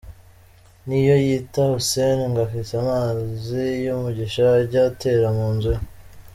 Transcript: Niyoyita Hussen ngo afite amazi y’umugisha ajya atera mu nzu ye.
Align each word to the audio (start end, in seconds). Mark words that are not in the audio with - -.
Niyoyita 0.85 1.61
Hussen 1.71 2.19
ngo 2.29 2.39
afite 2.47 2.71
amazi 2.83 3.63
y’umugisha 3.85 4.43
ajya 4.59 4.81
atera 4.91 5.27
mu 5.37 5.47
nzu 5.55 5.71
ye. 5.75 5.81